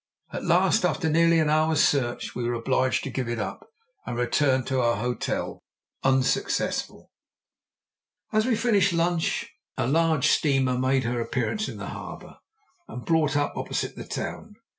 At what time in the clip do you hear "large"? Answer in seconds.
9.85-10.29